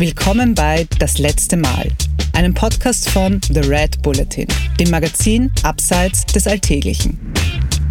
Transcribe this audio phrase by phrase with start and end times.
[0.00, 1.86] Willkommen bei Das letzte Mal,
[2.32, 4.46] einem Podcast von The Red Bulletin,
[4.78, 7.18] dem Magazin Abseits des Alltäglichen.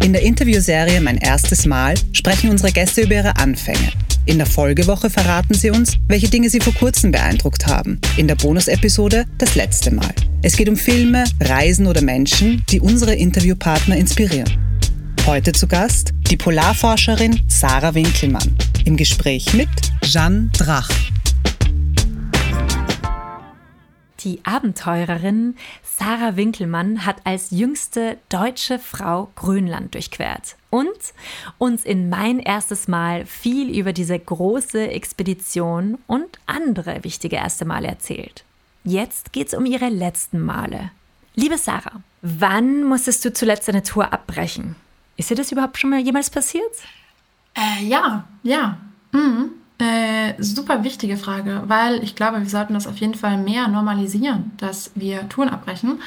[0.02, 3.92] In der Interviewserie Mein erstes Mal sprechen unsere Gäste über ihre Anfänge.
[4.26, 8.00] In der Folgewoche verraten sie uns, welche Dinge sie vor kurzem beeindruckt haben.
[8.16, 10.12] In der Bonusepisode Das letzte Mal.
[10.42, 14.50] Es geht um Filme, Reisen oder Menschen, die unsere Interviewpartner inspirieren.
[15.26, 19.68] Heute zu Gast die Polarforscherin Sarah Winkelmann im Gespräch mit
[20.02, 20.90] Jeanne Drach.
[24.24, 30.88] Die Abenteurerin Sarah Winkelmann hat als jüngste deutsche Frau Grönland durchquert und
[31.56, 37.88] uns in mein erstes Mal viel über diese große Expedition und andere wichtige erste Male
[37.88, 38.44] erzählt.
[38.84, 40.90] Jetzt geht's um ihre letzten Male.
[41.34, 44.76] Liebe Sarah, wann musstest du zuletzt eine Tour abbrechen?
[45.16, 46.72] Ist dir das überhaupt schon mal jemals passiert?
[47.54, 48.76] Äh, ja, ja.
[49.12, 49.52] Mhm.
[49.80, 54.52] Äh, super wichtige Frage, weil ich glaube, wir sollten das auf jeden Fall mehr normalisieren,
[54.58, 56.00] dass wir Touren abbrechen.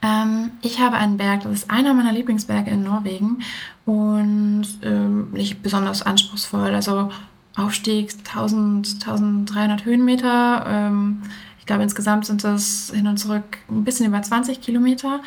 [0.00, 3.38] Ähm, ich habe einen Berg, das ist einer meiner Lieblingsberge in Norwegen
[3.84, 6.72] und ähm, nicht besonders anspruchsvoll.
[6.72, 7.10] Also
[7.56, 10.64] Aufstieg 1000, 1300 Höhenmeter.
[10.68, 11.22] Ähm,
[11.58, 15.20] ich glaube, insgesamt sind das hin und zurück ein bisschen über 20 Kilometer.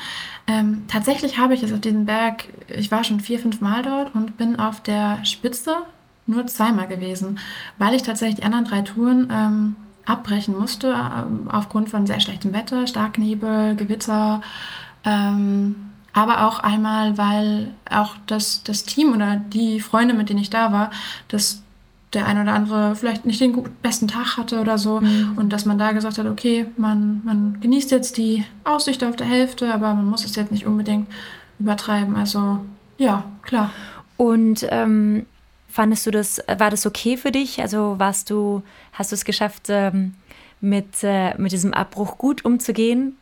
[0.48, 4.16] Ähm, tatsächlich habe ich es auf diesem Berg, ich war schon vier, fünf Mal dort
[4.16, 5.76] und bin auf der Spitze
[6.30, 7.40] nur zweimal gewesen,
[7.78, 12.54] weil ich tatsächlich die anderen drei Touren ähm, abbrechen musste, äh, aufgrund von sehr schlechtem
[12.54, 14.42] Wetter, Starknebel, Gewitter.
[15.04, 15.76] Ähm,
[16.14, 20.72] aber auch einmal, weil auch das, das Team oder die Freunde, mit denen ich da
[20.72, 20.92] war,
[21.28, 21.64] das
[22.14, 25.00] der ein oder andere vielleicht nicht den besten Tag hatte oder so.
[25.00, 25.34] Mhm.
[25.36, 29.28] Und dass man da gesagt hat, okay, man, man genießt jetzt die Aussicht auf der
[29.28, 31.08] Hälfte, aber man muss es jetzt nicht unbedingt
[31.60, 32.16] übertreiben.
[32.16, 32.60] Also
[32.98, 33.70] ja, klar.
[34.18, 35.28] Und ähm,
[35.70, 37.62] fandest du das, war das okay für dich?
[37.62, 40.16] Also warst du, hast du es geschafft, ähm,
[40.62, 43.18] mit, äh, mit diesem Abbruch gut umzugehen?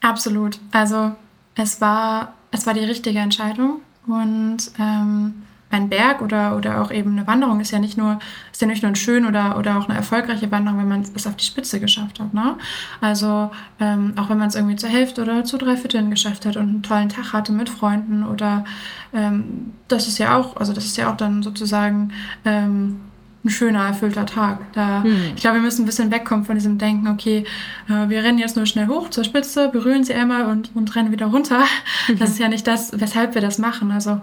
[0.00, 0.58] Absolut.
[0.72, 1.12] Also
[1.54, 3.80] es war, es war die richtige Entscheidung.
[4.06, 5.42] Und ähm,
[5.76, 8.18] ein Berg oder, oder auch eben eine Wanderung ist ja nicht nur,
[8.52, 11.26] ist ja nicht nur ein schön oder, oder auch eine erfolgreiche Wanderung, wenn man es
[11.26, 12.34] auf die Spitze geschafft hat.
[12.34, 12.56] Ne?
[13.00, 13.50] Also
[13.80, 16.68] ähm, auch wenn man es irgendwie zur Hälfte oder zu drei Vierteln geschafft hat und
[16.68, 18.64] einen tollen Tag hatte mit Freunden oder
[19.12, 22.12] ähm, das ist ja auch, also das ist ja auch dann sozusagen
[22.44, 23.00] ähm,
[23.46, 24.72] ein schöner, erfüllter Tag.
[24.72, 25.32] Da, hm.
[25.34, 27.44] Ich glaube, wir müssen ein bisschen wegkommen von diesem Denken, okay,
[27.88, 31.12] äh, wir rennen jetzt nur schnell hoch zur Spitze, berühren sie einmal und, und rennen
[31.12, 31.64] wieder runter.
[32.18, 33.90] Das ist ja nicht das, weshalb wir das machen.
[33.90, 34.20] Also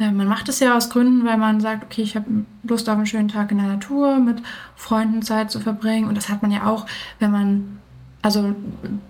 [0.00, 2.26] man macht es ja aus Gründen, weil man sagt, okay, ich habe
[2.62, 4.42] Lust auf einen schönen Tag in der Natur, mit
[4.74, 6.08] Freunden Zeit zu verbringen.
[6.08, 6.86] Und das hat man ja auch,
[7.18, 7.78] wenn man,
[8.22, 8.54] also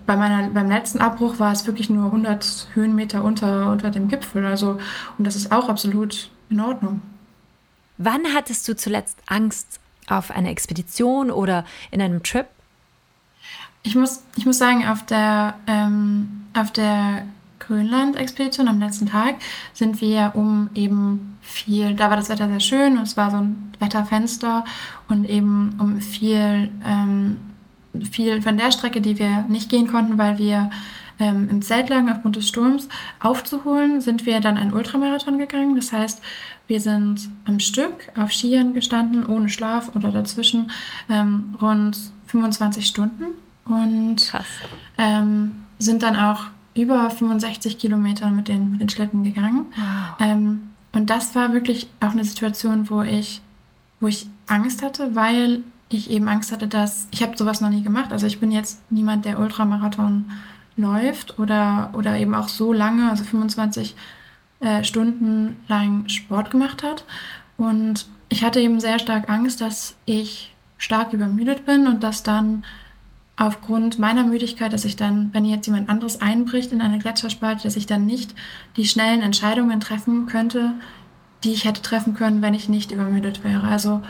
[0.05, 4.45] bei meiner, beim letzten Abbruch war es wirklich nur 100 Höhenmeter unter, unter dem Gipfel.
[4.45, 4.79] Also,
[5.17, 7.01] und das ist auch absolut in Ordnung.
[7.97, 12.47] Wann hattest du zuletzt Angst auf einer Expedition oder in einem Trip?
[13.83, 17.23] Ich muss, ich muss sagen, auf der, ähm, auf der
[17.71, 19.35] Grönland-Expedition am letzten Tag
[19.73, 23.37] sind wir um eben viel, da war das Wetter sehr schön und es war so
[23.37, 24.65] ein Wetterfenster
[25.07, 27.37] und eben um viel, ähm,
[28.11, 30.69] viel von der Strecke, die wir nicht gehen konnten, weil wir
[31.17, 32.89] ähm, im Zelt lagen aufgrund des Sturms,
[33.21, 35.77] aufzuholen, sind wir dann einen Ultramarathon gegangen.
[35.77, 36.21] Das heißt,
[36.67, 40.71] wir sind am Stück auf Skiern gestanden, ohne Schlaf oder dazwischen
[41.09, 43.27] ähm, rund 25 Stunden
[43.63, 44.33] und
[44.97, 49.65] ähm, sind dann auch über 65 Kilometer mit den, mit den Schlitten gegangen.
[49.75, 50.15] Wow.
[50.19, 53.41] Ähm, und das war wirklich auch eine Situation, wo ich,
[53.99, 57.83] wo ich Angst hatte, weil ich eben Angst hatte, dass ich habe sowas noch nie
[57.83, 58.11] gemacht.
[58.11, 60.31] Also ich bin jetzt niemand, der Ultramarathon
[60.77, 63.95] läuft oder, oder eben auch so lange, also 25
[64.61, 67.05] äh, Stunden lang Sport gemacht hat.
[67.57, 72.63] Und ich hatte eben sehr stark Angst, dass ich stark übermüdet bin und dass dann
[73.37, 77.75] aufgrund meiner Müdigkeit, dass ich dann, wenn jetzt jemand anderes einbricht in eine Gletscherspalte, dass
[77.75, 78.35] ich dann nicht
[78.77, 80.73] die schnellen Entscheidungen treffen könnte,
[81.43, 83.63] die ich hätte treffen können, wenn ich nicht übermüdet wäre.
[83.63, 84.01] Also,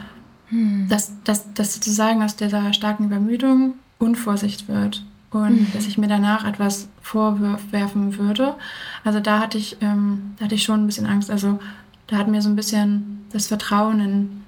[0.48, 0.88] hm.
[0.90, 5.68] dass, dass, dass sozusagen aus dieser starken Übermüdung Unvorsicht wird und hm.
[5.74, 8.56] dass ich mir danach etwas vorwerfen würde.
[9.04, 11.32] Also da hatte ich, ähm, da hatte ich schon ein bisschen Angst.
[11.32, 11.60] Also
[12.08, 14.44] da hat mir so ein bisschen das Vertrauen in,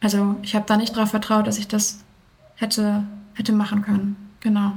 [0.00, 2.02] also ich habe da nicht darauf vertraut, dass ich das
[2.56, 3.04] hätte
[3.36, 4.16] hätte machen können.
[4.40, 4.72] Genau.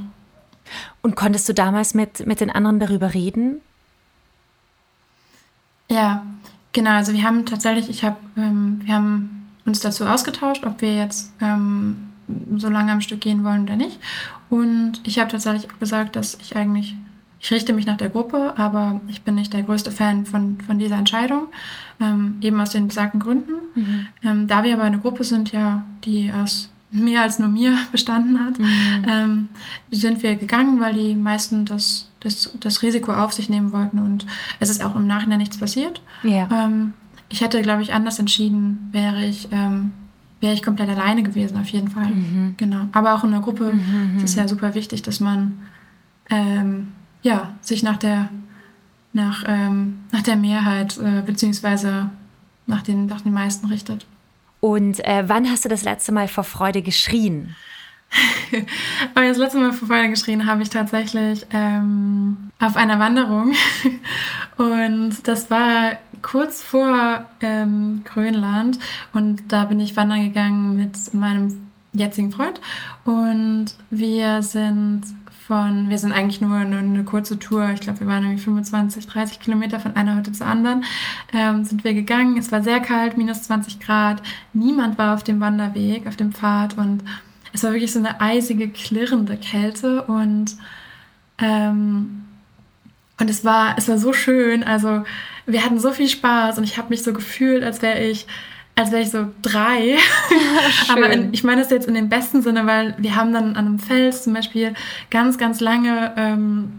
[1.01, 3.61] Und konntest du damals mit, mit den anderen darüber reden?
[5.89, 6.25] Ja,
[6.71, 6.91] genau.
[6.91, 11.33] Also wir haben tatsächlich, ich habe, ähm, wir haben uns dazu ausgetauscht, ob wir jetzt
[11.41, 12.09] ähm,
[12.57, 13.99] so lange am Stück gehen wollen oder nicht.
[14.49, 16.95] Und ich habe tatsächlich auch gesagt, dass ich eigentlich,
[17.39, 20.77] ich richte mich nach der Gruppe, aber ich bin nicht der größte Fan von, von
[20.79, 21.47] dieser Entscheidung,
[21.99, 23.53] ähm, eben aus den besagten Gründen.
[23.75, 24.07] Mhm.
[24.23, 28.39] Ähm, da wir aber eine Gruppe sind, ja, die aus mehr als nur mir bestanden
[28.43, 29.05] hat, mhm.
[29.07, 29.49] ähm,
[29.91, 34.25] sind wir gegangen, weil die meisten das, das, das Risiko auf sich nehmen wollten und
[34.59, 36.01] es ist auch im Nachhinein nichts passiert.
[36.23, 36.47] Ja.
[36.51, 36.93] Ähm,
[37.29, 39.91] ich hätte, glaube ich, anders entschieden, wäre ich, ähm,
[40.41, 42.07] wäre ich komplett alleine gewesen, auf jeden Fall.
[42.07, 42.55] Mhm.
[42.57, 42.87] Genau.
[42.91, 44.17] Aber auch in der Gruppe mhm.
[44.17, 45.59] ist es ja super wichtig, dass man
[46.29, 46.89] ähm,
[47.21, 48.29] ja, sich nach der,
[49.13, 52.09] nach, ähm, nach der Mehrheit äh, beziehungsweise
[52.65, 54.05] nach den, nach den meisten richtet.
[54.59, 57.55] Und äh, wann hast du das letzte Mal vor Freude geschrien?
[59.15, 63.53] das letzte Mal vor Freude geschrien habe ich tatsächlich ähm, auf einer Wanderung.
[64.57, 68.79] Und das war kurz vor ähm, Grönland.
[69.13, 72.59] Und da bin ich wandern gegangen mit meinem jetzigen Freund.
[73.05, 75.03] Und wir sind
[75.49, 79.07] von, wir sind eigentlich nur eine, eine kurze Tour, ich glaube, wir waren irgendwie 25,
[79.07, 80.83] 30 Kilometer von einer Hütte zur anderen,
[81.33, 82.37] ähm, sind wir gegangen.
[82.37, 84.21] Es war sehr kalt, minus 20 Grad.
[84.53, 87.03] Niemand war auf dem Wanderweg, auf dem Pfad und
[87.51, 90.55] es war wirklich so eine eisige, klirrende Kälte und
[91.39, 92.25] ähm,
[93.19, 94.63] und es war, es war so schön.
[94.63, 95.03] Also
[95.47, 98.27] wir hatten so viel Spaß und ich habe mich so gefühlt, als wäre ich
[98.79, 99.97] als wäre ich so drei.
[100.89, 103.67] Aber in, ich meine das jetzt in dem besten Sinne, weil wir haben dann an
[103.67, 104.73] einem Fels zum Beispiel
[105.09, 106.71] ganz, ganz lange ähm,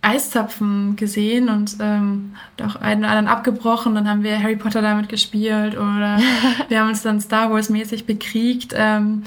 [0.00, 3.94] Eiszapfen gesehen und ähm, auch einen oder anderen abgebrochen.
[3.94, 6.18] Dann haben wir Harry Potter damit gespielt oder
[6.68, 8.72] wir haben uns dann Star Wars mäßig bekriegt.
[8.74, 9.24] Ähm,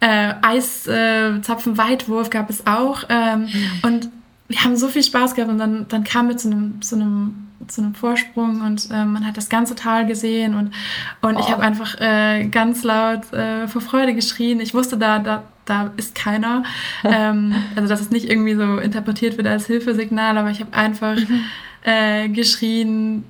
[0.00, 3.04] äh, Eiszapfen-Weitwurf gab es auch.
[3.08, 3.70] Ähm, mhm.
[3.82, 4.10] Und
[4.48, 7.45] wir haben so viel Spaß gehabt und dann, dann kam wir zu einem, zu einem
[7.66, 10.72] zu einem Vorsprung und äh, man hat das ganze Tal gesehen und,
[11.22, 11.40] und oh.
[11.40, 14.60] ich habe einfach äh, ganz laut äh, vor Freude geschrien.
[14.60, 16.64] Ich wusste, da, da, da ist keiner.
[17.04, 21.16] ähm, also, dass es nicht irgendwie so interpretiert wird als Hilfesignal, aber ich habe einfach
[21.16, 21.40] mhm.
[21.82, 23.22] Äh, geschrien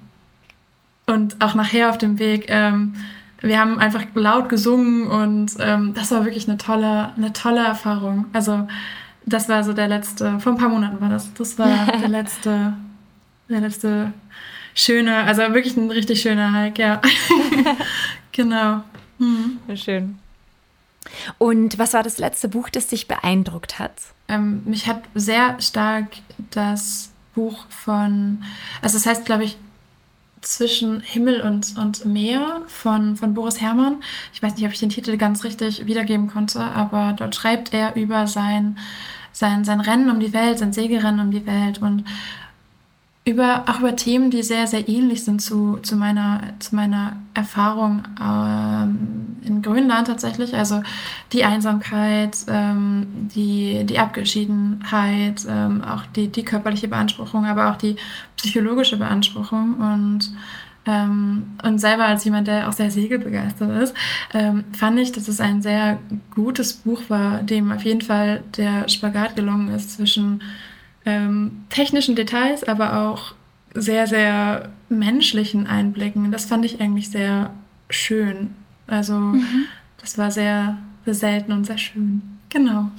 [1.04, 2.46] und auch nachher auf dem Weg.
[2.48, 2.94] Ähm,
[3.42, 8.24] wir haben einfach laut gesungen und ähm, das war wirklich eine tolle, eine tolle Erfahrung.
[8.32, 8.66] Also,
[9.26, 11.34] das war so der letzte, vor ein paar Monaten war das.
[11.34, 12.72] Das war der letzte
[13.48, 14.12] der letzte
[14.74, 17.02] schöne, also wirklich ein richtig schöner Hike, ja.
[18.32, 18.82] genau.
[19.18, 19.58] Mhm.
[19.74, 20.18] Schön.
[21.38, 23.92] Und was war das letzte Buch, das dich beeindruckt hat?
[24.28, 26.08] Ähm, mich hat sehr stark
[26.50, 28.42] das Buch von,
[28.82, 29.56] also das heißt, glaube ich,
[30.40, 34.02] zwischen Himmel und, und Meer von, von Boris Herrmann.
[34.32, 37.96] Ich weiß nicht, ob ich den Titel ganz richtig wiedergeben konnte, aber dort schreibt er
[37.96, 38.78] über sein,
[39.32, 42.04] sein, sein Rennen um die Welt, sein Segelrennen um die Welt und
[43.26, 48.04] über, auch über Themen, die sehr, sehr ähnlich sind zu, zu, meiner, zu meiner Erfahrung
[48.22, 50.54] ähm, in Grönland tatsächlich.
[50.54, 50.82] Also
[51.32, 57.96] die Einsamkeit, ähm, die, die Abgeschiedenheit, ähm, auch die, die körperliche Beanspruchung, aber auch die
[58.36, 59.74] psychologische Beanspruchung.
[59.74, 60.30] Und,
[60.86, 63.94] ähm, und selber als jemand, der auch sehr segelbegeistert ist,
[64.34, 65.98] ähm, fand ich, dass es ein sehr
[66.32, 70.42] gutes Buch war, dem auf jeden Fall der Spagat gelungen ist zwischen
[71.06, 73.34] ähm, technischen Details, aber auch
[73.74, 76.32] sehr, sehr menschlichen Einblicken.
[76.32, 77.50] Das fand ich eigentlich sehr
[77.88, 78.54] schön.
[78.86, 79.66] Also mhm.
[80.00, 82.22] das war sehr, sehr selten und sehr schön.
[82.48, 82.90] Genau.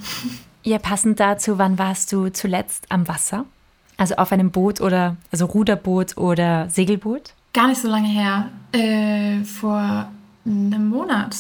[0.63, 3.45] Ja, passend dazu, wann warst du zuletzt am Wasser?
[3.97, 7.33] Also auf einem Boot oder, also Ruderboot oder Segelboot?
[7.53, 8.49] Gar nicht so lange her.
[8.71, 10.11] Äh, vor
[10.45, 11.35] einem Monat.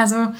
[0.00, 0.32] Also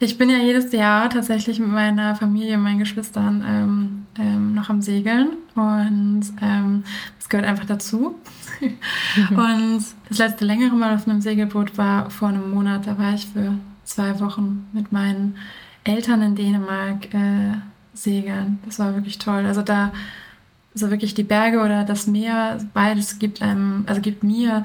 [0.00, 4.68] ich bin ja jedes Jahr tatsächlich mit meiner Familie und meinen Geschwistern ähm, ähm, noch
[4.68, 6.82] am Segeln und ähm,
[7.16, 8.16] das gehört einfach dazu.
[9.30, 12.88] und das letzte längere Mal auf einem Segelboot war vor einem Monat.
[12.88, 13.52] Da war ich für
[13.84, 15.36] zwei Wochen mit meinen
[15.84, 17.52] Eltern in Dänemark äh,
[17.94, 18.58] segeln.
[18.66, 19.46] Das war wirklich toll.
[19.46, 19.92] Also da
[20.74, 24.64] so wirklich die Berge oder das Meer, beides gibt einem, also gibt mir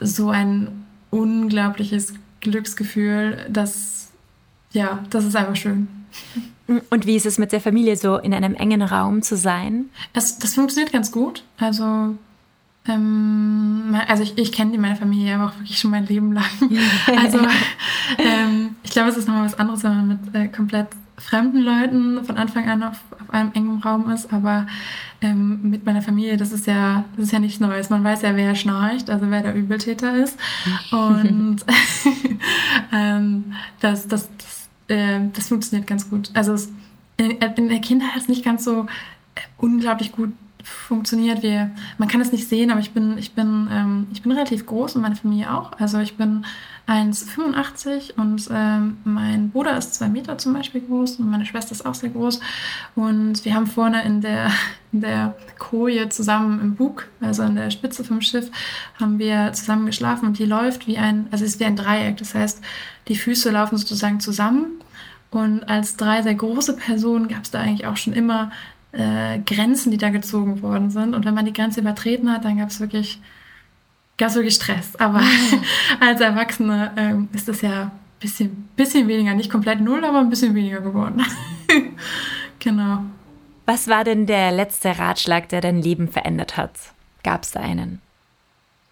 [0.00, 4.08] so ein unglaubliches Glücksgefühl, das,
[4.72, 5.88] ja, das ist einfach schön.
[6.90, 9.90] Und wie ist es mit der Familie so in einem engen Raum zu sein?
[10.12, 11.44] Das, das funktioniert ganz gut.
[11.58, 12.14] Also,
[12.88, 16.44] ähm, also ich, ich kenne meine Familie aber auch wirklich schon mein Leben lang.
[17.16, 17.38] Also
[18.18, 20.88] ähm, ich glaube, es ist nochmal was anderes, wenn man mit äh, komplett
[21.20, 24.66] fremden Leuten von Anfang an auf, auf einem engen Raum ist, aber
[25.20, 27.90] ähm, mit meiner Familie, das ist ja, das ist ja nichts Neues.
[27.90, 30.38] Man weiß ja, wer schnarcht, also wer der Übeltäter ist.
[30.90, 31.58] Und
[32.92, 36.30] ähm, das, das, das, äh, das funktioniert ganz gut.
[36.32, 36.72] Also es,
[37.18, 38.86] in, in der Kindheit ist es nicht ganz so
[39.34, 41.42] äh, unglaublich gut funktioniert.
[41.42, 44.66] Wir, man kann es nicht sehen, aber ich bin, ich bin, ähm, ich bin relativ
[44.66, 45.72] groß und meine Familie auch.
[45.78, 46.44] Also ich bin
[46.86, 51.86] 1,85 und ähm, mein Bruder ist zwei Meter zum Beispiel groß und meine Schwester ist
[51.86, 52.40] auch sehr groß.
[52.96, 54.50] Und wir haben vorne in der,
[54.92, 58.50] in der Koje zusammen im Bug, also an der Spitze vom Schiff,
[58.98, 62.16] haben wir zusammen geschlafen und die läuft wie ein, also es ist wie ein Dreieck.
[62.16, 62.60] Das heißt,
[63.08, 64.80] die Füße laufen sozusagen zusammen
[65.30, 68.50] Und als drei sehr große Personen gab es da eigentlich auch schon immer
[68.92, 71.14] äh, Grenzen, die da gezogen worden sind.
[71.14, 73.20] Und wenn man die Grenze übertreten hat, dann gab es wirklich,
[74.18, 74.96] gab's wirklich Stress.
[74.96, 75.22] Aber
[76.00, 80.30] als Erwachsene ähm, ist das ja ein bisschen, bisschen weniger, nicht komplett null, aber ein
[80.30, 81.22] bisschen weniger geworden.
[82.58, 83.04] genau.
[83.66, 86.72] Was war denn der letzte Ratschlag, der dein Leben verändert hat?
[87.22, 88.00] Gab es da einen?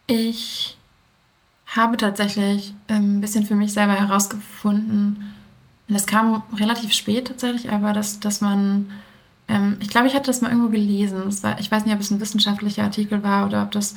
[0.06, 0.76] Ich
[1.66, 5.34] habe tatsächlich ähm, ein bisschen für mich selber herausgefunden,
[5.88, 8.90] das kam relativ spät tatsächlich, aber dass, dass man,
[9.48, 11.22] ähm, ich glaube, ich hatte das mal irgendwo gelesen.
[11.42, 13.94] War, ich weiß nicht, ob es ein wissenschaftlicher Artikel war oder ob das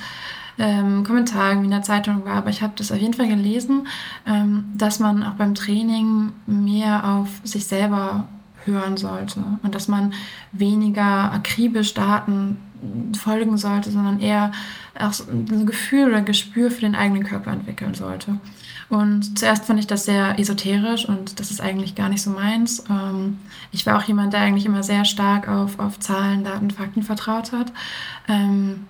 [0.58, 3.88] ähm, Kommentar irgendwie in der Zeitung war, aber ich habe das auf jeden Fall gelesen,
[4.26, 8.28] ähm, dass man auch beim Training mehr auf sich selber
[8.66, 10.14] hören sollte und dass man
[10.52, 12.58] weniger akribisch Daten
[13.18, 14.52] folgen sollte, sondern eher
[14.98, 18.40] auch ein Gefühl oder Gespür für den eigenen Körper entwickeln sollte.
[18.90, 22.84] Und zuerst fand ich das sehr esoterisch und das ist eigentlich gar nicht so meins.
[22.90, 23.38] Ähm,
[23.72, 27.54] ich war auch jemand, der eigentlich immer sehr stark auf, auf Zahlen, Daten, Fakten vertraut
[27.54, 27.72] hat.
[28.28, 28.88] Ähm,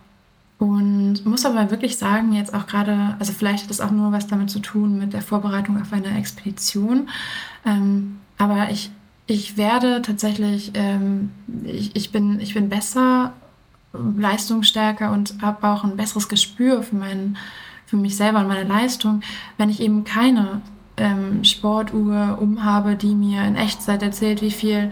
[0.58, 4.26] und muss aber wirklich sagen, jetzt auch gerade, also vielleicht hat es auch nur was
[4.26, 7.10] damit zu tun mit der Vorbereitung auf eine Expedition.
[7.66, 8.90] Ähm, aber ich,
[9.28, 10.72] ich werde tatsächlich,
[11.64, 13.34] ich, ich, bin, ich bin besser
[13.94, 17.38] leistungsstärker und habe auch ein besseres Gespür für, meinen,
[17.86, 19.22] für mich selber und meine Leistung,
[19.58, 20.62] wenn ich eben keine
[20.98, 24.92] ähm, Sportuhr umhabe, die mir in Echtzeit erzählt, wie viel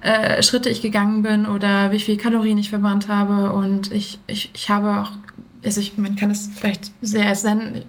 [0.00, 3.52] äh, Schritte ich gegangen bin oder wie viel Kalorien ich verbrannt habe.
[3.52, 5.12] Und ich, ich, ich habe auch,
[5.64, 7.82] also ich, man kann es vielleicht sehr nennen,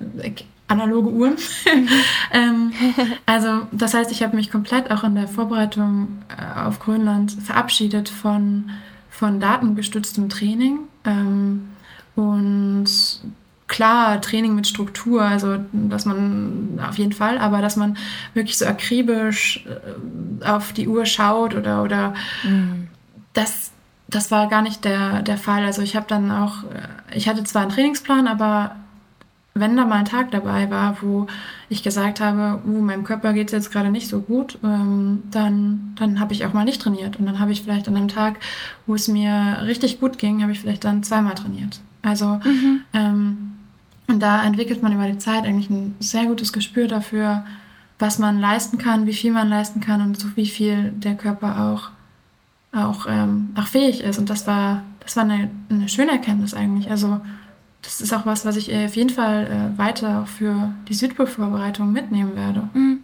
[0.68, 1.34] analoge Uhren.
[1.66, 1.90] Mhm.
[2.32, 2.72] ähm,
[3.26, 8.10] also das heißt, ich habe mich komplett auch in der Vorbereitung äh, auf Grönland verabschiedet
[8.10, 8.72] von
[9.20, 10.80] von datengestütztem Training.
[11.04, 11.68] Ähm,
[12.16, 12.86] und
[13.68, 17.98] klar, Training mit Struktur, also dass man auf jeden Fall, aber dass man
[18.34, 22.88] wirklich so akribisch äh, auf die Uhr schaut oder, oder mhm.
[23.34, 23.72] das,
[24.08, 25.66] das war gar nicht der, der Fall.
[25.66, 28.78] Also ich habe dann auch, äh, ich hatte zwar einen Trainingsplan, aber
[29.60, 31.28] wenn da mal ein Tag dabei war, wo
[31.70, 35.96] ich gesagt habe, uh, meinem Körper geht es jetzt gerade nicht so gut, ähm, dann,
[35.98, 37.20] dann habe ich auch mal nicht trainiert.
[37.20, 38.40] Und dann habe ich vielleicht an einem Tag,
[38.86, 41.80] wo es mir richtig gut ging, habe ich vielleicht dann zweimal trainiert.
[42.02, 42.82] Also, mhm.
[42.94, 43.52] ähm,
[44.08, 47.46] und da entwickelt man über die Zeit eigentlich ein sehr gutes Gespür dafür,
[48.00, 51.70] was man leisten kann, wie viel man leisten kann und so wie viel der Körper
[51.72, 51.92] auch,
[52.76, 54.18] auch, ähm, auch fähig ist.
[54.18, 56.90] Und das war, das war eine, eine schöne Erkenntnis eigentlich.
[56.90, 57.20] Also,
[57.82, 61.92] das ist auch was, was ich äh, auf jeden Fall äh, weiter für die Südpol-Vorbereitung
[61.92, 62.70] mitnehmen werde.
[62.74, 63.04] Mhm.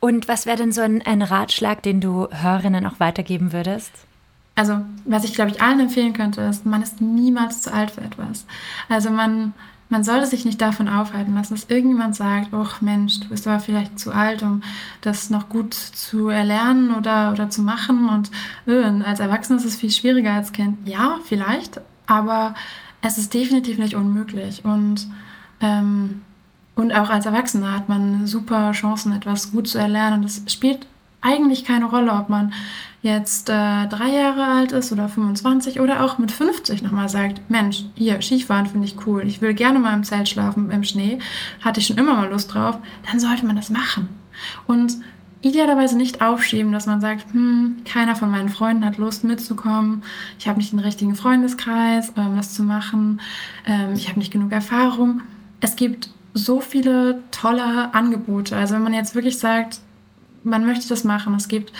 [0.00, 3.92] Und was wäre denn so ein, ein, Ratschlag, den du Hörerinnen auch weitergeben würdest?
[4.56, 8.02] Also, was ich glaube ich allen empfehlen könnte, ist, man ist niemals zu alt für
[8.02, 8.46] etwas.
[8.88, 9.52] Also man,
[9.88, 13.58] man sollte sich nicht davon aufhalten lassen, dass irgendjemand sagt, oh Mensch, du bist aber
[13.58, 14.62] vielleicht zu alt, um
[15.00, 18.08] das noch gut zu erlernen oder, oder zu machen.
[18.08, 18.30] Und
[18.66, 20.86] äh, als Erwachsener ist es viel schwieriger als Kind.
[20.86, 22.54] Ja, vielleicht, aber
[23.04, 24.64] es ist definitiv nicht unmöglich.
[24.64, 25.06] Und,
[25.60, 26.22] ähm,
[26.74, 30.20] und auch als Erwachsener hat man super Chancen, etwas gut zu erlernen.
[30.20, 30.86] Und es spielt
[31.20, 32.52] eigentlich keine Rolle, ob man
[33.02, 37.84] jetzt äh, drei Jahre alt ist oder 25 oder auch mit 50 nochmal sagt, Mensch,
[37.94, 41.18] hier, Skifahren finde ich cool, ich will gerne mal im Zelt schlafen im Schnee,
[41.60, 42.78] hatte ich schon immer mal Lust drauf,
[43.10, 44.08] dann sollte man das machen.
[44.66, 44.96] Und
[45.44, 50.02] idealerweise nicht aufschieben, dass man sagt, hm, keiner von meinen Freunden hat Lust mitzukommen,
[50.38, 53.20] ich habe nicht den richtigen Freundeskreis, ähm, das zu machen,
[53.66, 55.22] ähm, ich habe nicht genug Erfahrung.
[55.60, 58.56] Es gibt so viele tolle Angebote.
[58.56, 59.80] Also wenn man jetzt wirklich sagt,
[60.42, 61.72] man möchte das machen, es gibt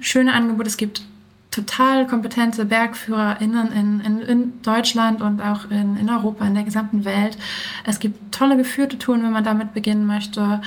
[0.00, 1.02] schöne Angebote, es gibt
[1.50, 7.04] total kompetente BergführerInnen in, in, in Deutschland und auch in, in Europa, in der gesamten
[7.04, 7.36] Welt.
[7.84, 10.60] Es gibt tolle geführte Touren, wenn man damit beginnen möchte.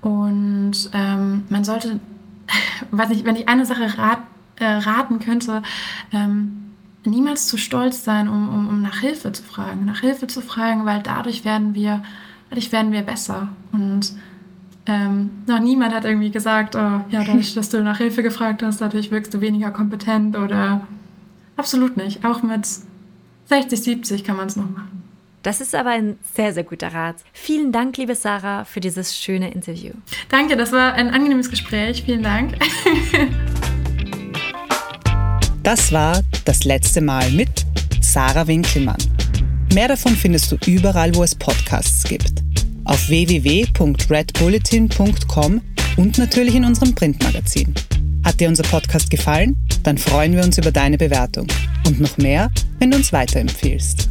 [0.00, 2.00] Und ähm, man sollte,
[2.90, 4.20] weiß nicht, wenn ich eine Sache rat,
[4.58, 5.62] äh, raten könnte,
[6.12, 6.72] ähm,
[7.04, 9.84] niemals zu stolz sein, um, um, um nach Hilfe zu fragen.
[9.84, 12.02] Nach Hilfe zu fragen, weil dadurch werden wir,
[12.50, 13.48] dadurch werden wir besser.
[13.72, 14.12] Und
[14.86, 18.80] ähm, noch niemand hat irgendwie gesagt, oh, ja, dadurch, dass du nach Hilfe gefragt hast,
[18.80, 20.86] dadurch wirkst du weniger kompetent oder
[21.56, 22.24] absolut nicht.
[22.24, 22.66] Auch mit
[23.46, 24.95] 60, 70 kann man es noch machen.
[25.46, 27.14] Das ist aber ein sehr, sehr guter Rat.
[27.32, 29.92] Vielen Dank, liebe Sarah, für dieses schöne Interview.
[30.28, 32.02] Danke, das war ein angenehmes Gespräch.
[32.04, 32.56] Vielen Dank.
[35.62, 37.48] Das war das letzte Mal mit
[38.00, 38.98] Sarah Winkelmann.
[39.74, 42.34] Mehr davon findest du überall, wo es Podcasts gibt.
[42.84, 45.60] Auf www.redbulletin.com
[45.96, 47.74] und natürlich in unserem Printmagazin.
[48.24, 49.56] Hat dir unser Podcast gefallen?
[49.82, 51.48] Dann freuen wir uns über deine Bewertung.
[51.84, 52.48] Und noch mehr,
[52.78, 54.08] wenn du uns weiterempfiehlst.